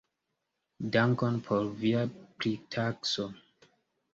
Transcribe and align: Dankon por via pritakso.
Dankon 0.95 1.37
por 1.49 1.69
via 1.83 2.01
pritakso. 2.39 3.29